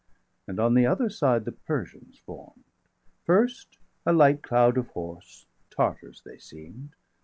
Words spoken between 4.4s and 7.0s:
cloud of horse, Tartars they seem'd.